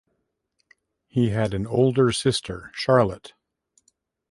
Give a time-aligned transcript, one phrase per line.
[1.07, 3.33] He had an older sister, Charlotte.